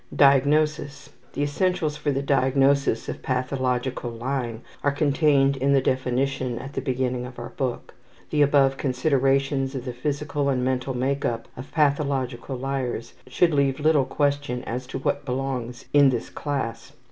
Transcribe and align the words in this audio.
DIAGNOSIS 0.15 1.11
The 1.33 1.43
essentials 1.43 1.95
for 1.95 2.11
the 2.11 2.23
diagnosis 2.23 3.07
of 3.07 3.21
pathological 3.21 4.09
lying 4.09 4.63
are 4.83 4.91
contained 4.91 5.57
in 5.57 5.73
the 5.73 5.79
definition 5.79 6.57
at 6.57 6.73
the 6.73 6.81
beginning 6.81 7.27
of 7.27 7.37
our 7.37 7.49
book. 7.49 7.93
The 8.31 8.41
above 8.41 8.77
considerations 8.77 9.75
of 9.75 9.85
the 9.85 9.93
physical 9.93 10.49
and 10.49 10.65
mental 10.65 10.95
make 10.95 11.23
up 11.23 11.47
of 11.55 11.71
pathological 11.71 12.57
liars 12.57 13.13
should 13.27 13.53
leave 13.53 13.79
little 13.79 14.05
question 14.05 14.63
as 14.63 14.87
to 14.87 14.97
what 14.97 15.23
belongs 15.23 15.85
in 15.93 16.09
this 16.09 16.31
class. 16.31 16.93